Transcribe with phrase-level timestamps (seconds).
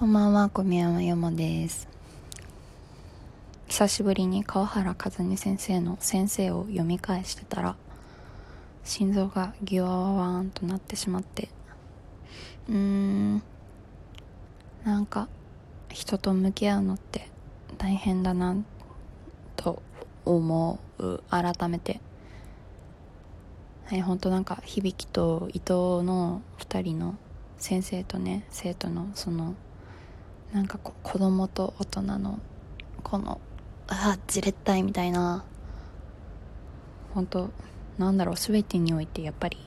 [0.00, 1.86] こんばんは、小宮山よもです。
[3.68, 7.76] 久しぶりに川原和音先生の先生を読み返してたら、
[8.82, 11.50] 心臓がギュワワワーンとなってしまって、
[12.70, 13.42] うーん、
[14.84, 15.28] なんか、
[15.90, 17.28] 人と向き合うのって
[17.76, 18.56] 大変だな、
[19.54, 19.82] と
[20.24, 22.00] 思う、改めて。
[23.84, 25.72] はい、ほんとなんか、響と伊藤
[26.02, 27.16] の二人の
[27.58, 29.56] 先生とね、生徒のその、
[30.52, 32.38] なんかこう子供と大人の
[33.02, 33.40] この
[33.88, 35.44] ああじれったいみたいな。
[37.14, 37.50] 本当
[37.98, 39.58] なんだろう全てにおいてやっぱり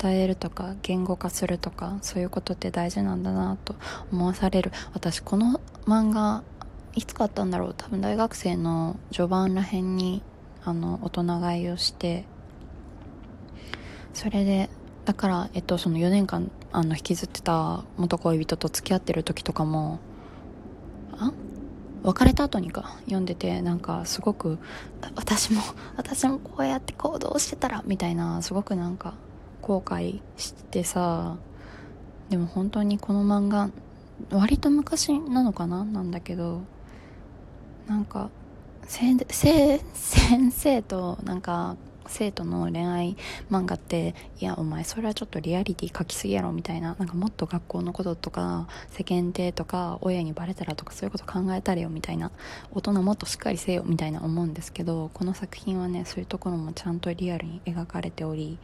[0.00, 3.74] 伝えるとか言語化するとかそういうことって大事なんだなと
[4.10, 4.72] 思わされる。
[4.92, 6.42] 私この漫画
[6.94, 7.74] いつ買ったんだろう。
[7.76, 10.22] 多分大学生の序盤らへんに
[10.64, 12.24] あの大人買いをして。
[14.14, 14.70] それで
[15.04, 20.00] だから、えっと、その4年間あの引きずってた元恋人と付き合ってる時とかも
[21.16, 21.32] あ？
[22.02, 24.58] 別れた後にか読んでてなんかすごく
[25.14, 25.62] 私も
[25.96, 29.14] 私もこうやって行動してたらみたいなすごくなんか
[29.62, 31.36] 後悔してさ
[32.28, 33.70] でも本当にこの漫画
[34.32, 35.84] 割と昔なのかな？
[35.84, 36.62] なんだけど
[37.86, 38.30] なんか
[38.88, 39.14] せ
[39.94, 41.76] 先生となんか
[42.06, 43.16] 生徒の恋愛
[43.50, 52.30] 漫画っていやお前それはちょっとリアリティ書きすぎやろみたいななんかもっと学校のこととか世間体とか親にバレたらとかそういうこと考えたれよみたいな
[52.72, 58.58] 大人もっとしっかりせよみたいな思うんですけどこの作品はねそういうところもちゃんとリアルに描かれており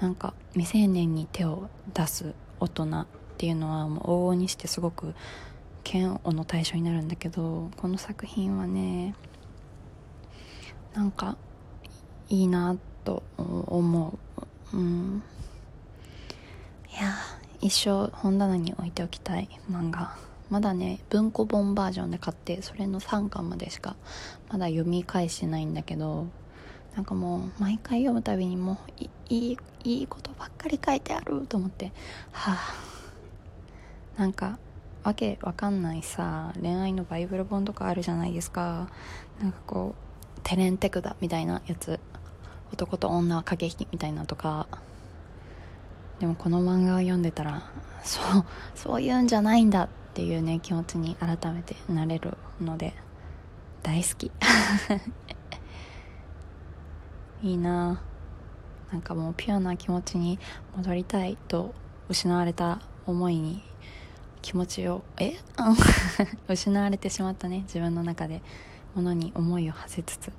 [0.00, 5.14] なんか未成年に手を出す大人っていうのはもう往々にしてすごく
[5.90, 9.14] 嫌悪の対象になるんだけどこの作品はね
[10.94, 11.36] なんか
[12.30, 14.18] いいなと思
[14.72, 14.76] う。
[14.76, 15.22] うん。
[16.90, 17.14] いや
[17.60, 20.16] 一生本棚に置いておきたい漫画。
[20.48, 23.94] まだね文庫本バージョンで買ってそれの3巻までしか
[24.50, 26.26] まだ読み返してないんだけど
[26.96, 31.92] なんかもう毎回読むたびにもういいいいことばっかり書いてあると思って。
[32.32, 34.20] はあ。
[34.20, 34.58] なんか
[35.02, 38.88] わけわかんないさ恋愛のバイブル本とかあるじゃないですか。
[39.40, 39.94] なんかこ
[40.36, 41.98] うテレンテクダみたいなやつ。
[42.72, 44.66] 男と女は駆け引きみたいなとか。
[46.18, 47.62] でもこの漫画を読んでたら
[48.04, 48.44] そう
[48.74, 52.92] そういうんじゃないんだっていうね気持ちに改めてなれるので
[53.82, 54.30] 大好き。
[57.42, 58.02] いいな。
[58.92, 60.38] なんかもうピュアな気持ちに
[60.76, 61.74] 戻りたいと
[62.08, 63.62] 失われた思いに
[64.42, 65.36] 気持ちをえ？
[66.48, 68.42] 失われてしまったね自分の中で。
[68.94, 70.32] ものに思いを馳せつつ。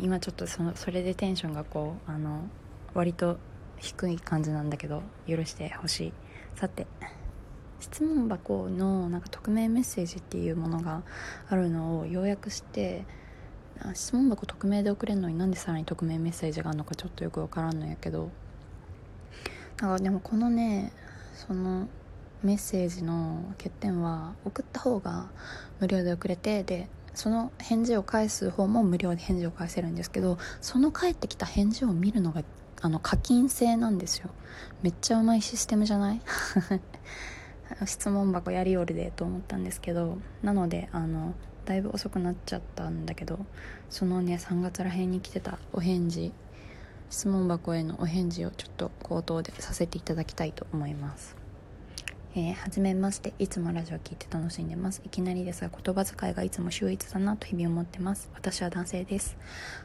[0.00, 2.48] 今ちょっとそのそれでテンションがこうあの
[2.94, 3.38] 割と
[3.78, 6.12] 低い感じなんだけど許してほしい。
[6.54, 6.86] さて
[7.80, 11.02] 質問箱のなんか匿名メッセージっていうものが
[11.48, 13.04] あるのをようやくして
[13.92, 18.30] 質問箱匿名で送れるのになんでさらに匿名メッセージがあるのかちょっとよくわからんのやけど。
[19.80, 20.92] なんかでもこのね
[21.34, 21.88] その
[22.42, 25.30] メッセージの欠点は送った方が
[25.80, 32.42] 無料で送れてでその返事を返す方も無料で返事を返せるんですけどその返ってきた返事を見るのが
[32.82, 34.30] あの課金制なんですよ。
[34.82, 36.20] めっちゃうまいシステムじゃない？
[37.86, 41.32] 質問箱やりおるでと思ったんですけどなのであの
[41.64, 43.38] だいぶ遅くなっちゃったんだけど
[43.88, 46.32] そのね3月らへんに来てたお返事
[47.08, 51.43] 質問箱へのお返事をちょっと口頭でさせていただきたいと思います。
[52.36, 53.32] えー、はじめまして。
[53.38, 55.00] いつもラジオ聞いて楽しんでます。
[55.04, 58.28] いきなりですが言葉遣いがいつも秀逸だなと日々思ってます。
[58.34, 59.36] 私は男性です。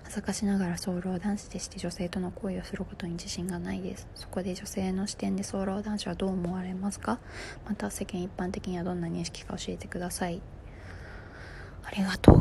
[0.01, 4.07] 恥ずかしながらソロ男子でして女性との恋をすることに自信がないです。
[4.15, 7.19] そこで女性の視点でソロ男子はどう思われますか？
[7.67, 10.41] また世間一般的にはどんな認識か教えてください。
[11.83, 12.39] ありがとう。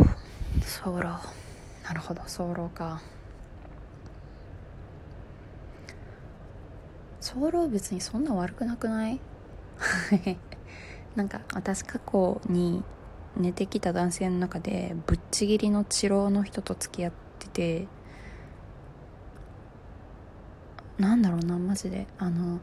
[0.63, 2.23] ソロなるほど。
[2.27, 3.03] ソロか。
[7.21, 9.21] ソロ別にそんな悪くなくない？
[11.17, 12.83] なんか私過去に
[13.37, 17.89] 寝てきた男性の中でぶっちぎりの治療の人と付き合ってて
[20.99, 22.07] なんだろうなマジで。
[22.19, 22.61] あの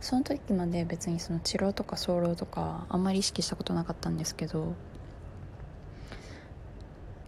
[0.00, 4.74] その時まで別にその治療とか早漏とかあんまり意識したことなかったんですけど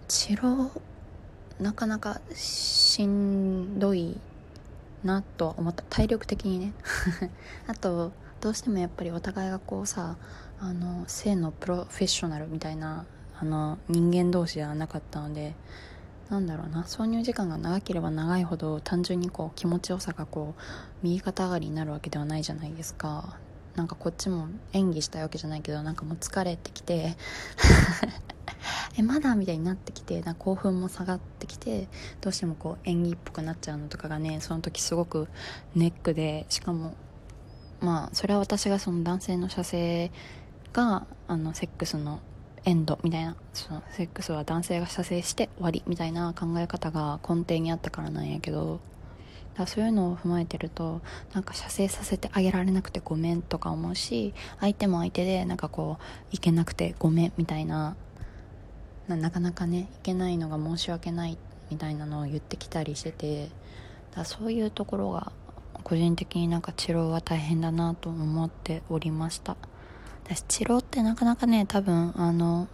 [0.08, 0.70] 治療
[1.60, 4.18] なかなかしんどい
[5.04, 5.84] なとは思った。
[5.88, 6.72] 体力的にね。
[7.68, 8.10] あと
[8.44, 10.18] どうしてもやっぱりお互いがこうさ
[10.60, 13.06] あの性のプロフェッショナルみたいな
[13.40, 15.54] あの人間同士ではなかったので
[16.28, 20.62] なんだろうな挿入時間が長ければ長いほど単純にこう気持ちよさがこう
[21.02, 23.38] 右肩上がりになるわけではないじゃないですか。
[23.76, 27.16] なんかこっちも演技したいわけじゃないけどなんかもう疲れてきて
[28.96, 31.88] えまだみたいになってきてな興奮も下がってきて
[32.20, 35.28] どうしてもこう演技っぽくなっちゃうのとかがねその時すごく
[35.74, 36.94] ネックでしかも
[37.84, 40.10] まあそれは私がその男性の射精
[40.72, 42.20] があのセックスの
[42.64, 48.80] エンドみたいなそのセックスは男性が射精して終わりみたいな考え方が根底にあったからなんやけど
[49.54, 51.02] だそういうのを踏まえてると
[51.34, 57.96] なんか射精させてあげられなくてごめんとか思うし相手も相手でなんかこういけなくてごめんみたいな
[59.08, 61.36] なかなかねいけないのが申し訳ない
[61.70, 63.50] みたいなのを言ってきたりしてて
[64.16, 65.32] だそういうところが
[65.84, 69.56] 個人的になんか治療は大変だなと思っておりました。
[70.24, 72.66] 私治療ってなかなかね多分あの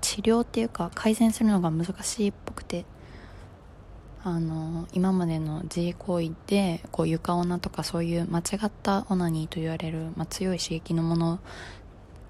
[0.00, 2.84] 治療っていうか改善するのが難しいっぽくて
[4.22, 11.40] あの今までの自慰行為でこう床オナとかそういう間違ったオナニーと言われる、まあ、強い刺激のもの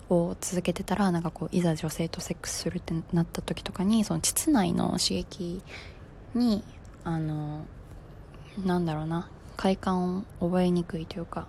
[0.08, 5.62] を続けてたらなんかこういざ女性とセックスするってなった時とかにその膣内の刺激
[6.34, 6.62] に
[7.04, 7.64] あの
[8.64, 11.46] なんだろうな快感を覚えにくいというか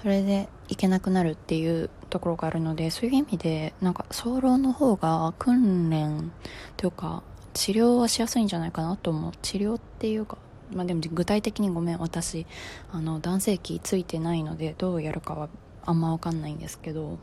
[0.00, 6.32] それでいけなくなるっていうところがあるのでそういう意味でなんか早漏の方が訓練
[6.76, 7.22] というか
[7.54, 9.32] 治療はしやすいんじゃないかなと思う。
[9.42, 10.38] 治療っていうか
[10.74, 12.46] まあでも具体的にごめん私
[12.90, 15.48] あの男性器ついてないのでどうやるかは
[15.84, 17.18] あんま分かんないんですけど。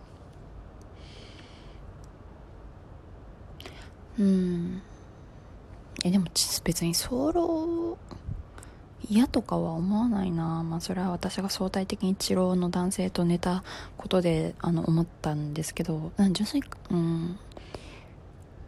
[4.18, 4.82] うん。
[6.04, 6.26] えでも
[6.64, 7.98] 別に早漏
[9.10, 10.64] 嫌とかは思わないな。
[10.64, 13.64] まあそれは私が相対的に治療の男性と寝た
[13.98, 16.62] ことであの思ったんですけど純粋
[16.92, 17.40] うん。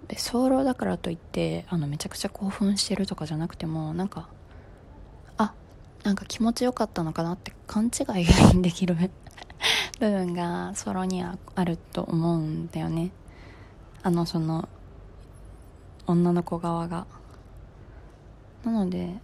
[0.08, 4.28] で早漏だからといってあのめちゃくちゃ興奮してるとかじゃなくてもなんか
[5.38, 5.54] あ
[6.04, 8.96] なんか気持ちよかったのかなって勘違いできる
[10.00, 13.12] 部分がソロにはあると思うんだよね。
[14.02, 14.68] あのその
[16.08, 17.06] 女の子側が。
[18.66, 19.16] なので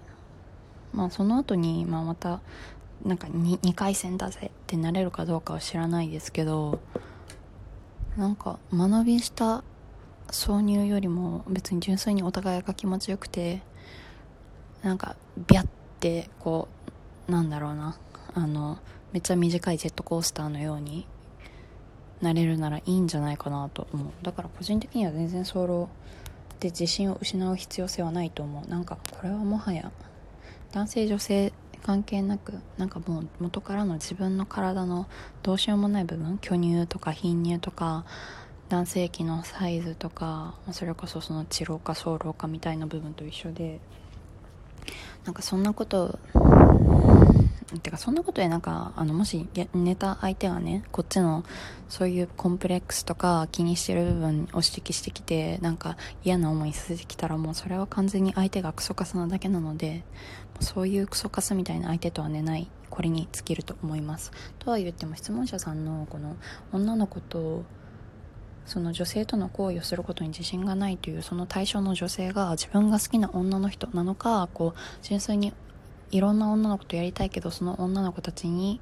[0.98, 2.42] まあその後にまあまた
[3.06, 6.80] なんか 2, 2回戦だぜってなれるかどうかは知らないですけど
[8.18, 9.64] なんか間延びした
[10.30, 13.62] 挿入よりも別に純粋にお互いが気持ちよくて
[14.82, 15.16] なんか
[15.48, 15.68] ビャっ
[16.00, 16.68] てこ
[17.28, 18.00] うなんだろうな
[18.34, 18.80] あの
[19.14, 21.06] めっちゃ短いジェットコースターのように
[22.22, 24.12] なれるならいいんじゃないかなと思う。
[24.24, 25.90] だから個人的には全然ソロ
[26.60, 28.68] で自信を失う必要性はないと思う。
[28.68, 29.92] なんかこれはもはや
[30.72, 31.54] 男性女性
[31.84, 35.08] 関係なくなんかもう元からの自分の体の
[35.44, 38.06] どうしようもない部分巨乳とか貧乳とか
[38.70, 43.80] 男性器のサイズとかそれこそその治療か早漏かみたいな部分と一緒で
[45.24, 46.20] なんかそんなこと
[47.82, 51.44] てかそんなことでなんかあのもし寝た相手がねこっちの
[51.90, 60.04] そういうコンプレックスとか気にしてる部分を指摘してきてなんか嫌な思いさせてきたらもうそれは完全に相手がクソカスなだけなので
[60.62, 64.32] そういうクソカスみたいな相手とは寝ないこれに尽きると思います。
[64.60, 66.38] とは言っても質問者さんのこの
[66.72, 67.64] 女の子と
[68.66, 75.54] その女性との行為をすることに自信がないというその対象の女性が自分が好きな女の人なのかこう純粋に
[76.12, 78.80] いろんな女の子とやりたいけどその女の子たちに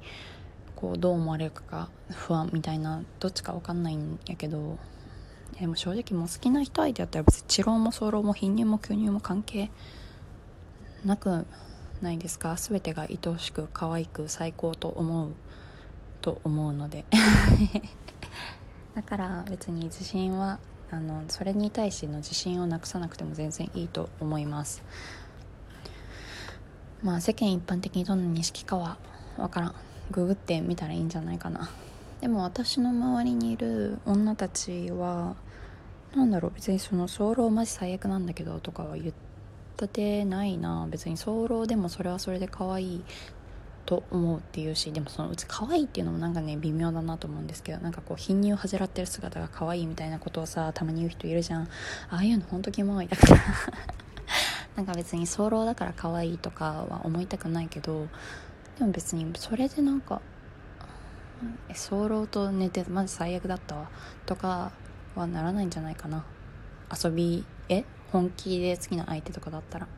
[0.74, 4.78] こうどう思われるかが不安みたいなどっちか分かんないんやけど
[5.58, 9.70] でも正直もう好きな人相手だったら別に治療も早漏も貧乳も巨乳も関係
[11.04, 11.46] なく
[12.02, 12.56] ないですか？
[12.56, 15.32] 全てが愛おしく可愛く最高と思う
[16.20, 17.04] と思うので。
[18.94, 20.58] だから別に自信は
[20.90, 24.82] あのそれに対しての自信をなくさなくても全然いいと思います。
[27.06, 28.96] まあ世間一般的にどんな認識かは
[29.36, 29.74] 分からん。
[30.10, 31.70] ググってみたらいいんじゃないかな。
[32.20, 35.36] でも私の周りにいる女たちは
[36.16, 39.14] なんだろう別にその早漏マジ最悪なんだけどとかは言っ
[39.76, 40.88] たてないな。
[40.90, 43.04] 別に早漏でもそれはそれで可愛い
[43.84, 51.68] と思うっていうしでもそのうち可愛いっていうのもなんかね微妙だなと思うんですけどなんかこう貧乳を恥じらってる姿が可愛いみたいなことをさたまに言う人いるじゃん。
[52.10, 53.06] ああいうのほんとキモい。
[53.06, 53.40] だから
[54.76, 58.08] なんか別に早漏だから可愛いとかは思いたくないけど
[58.78, 60.20] でも別にそれでなんか
[61.72, 63.90] 早漏と寝てマジ最悪だったわ
[64.26, 64.72] とか
[65.14, 66.24] はならないんじゃないかな。
[67.04, 69.88] 遊びえ本気で好きな相手とかだったら。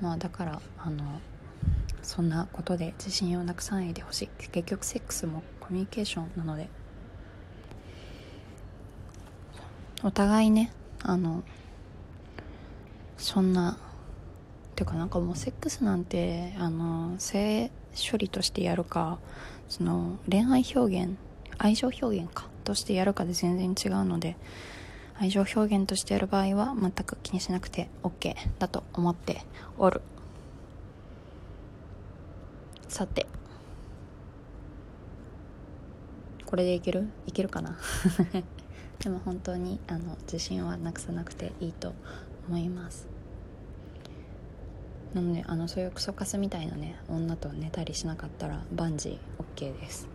[0.00, 1.20] まあだからあの
[2.02, 4.28] そんなことで自信をなくさないでほしい。
[4.50, 6.68] 結局セックスもコミュニケーションなので。
[10.04, 10.72] お互いね
[11.04, 11.44] あの
[13.22, 13.78] そんな。
[14.74, 17.70] てかなんかもうセックスなんてあの性
[18.10, 19.18] 処理としてやるか
[19.68, 21.16] その恋愛表現
[21.58, 24.36] 愛情表現かとしてやるかで全然違うので
[25.18, 29.44] 愛情表現としてやる場合は全く気にしなくて OK だと思って
[29.78, 30.00] おる。
[32.88, 33.26] さて。
[36.46, 37.08] これでいける？
[37.26, 37.78] いけるかな？
[39.00, 41.94] でも本当にあの自信はなくさなくていいと
[42.48, 43.11] 思います。
[45.14, 49.18] なのであのそういうクソカスみたいなね女と寝たりしなかったら万事
[49.56, 50.12] OK です。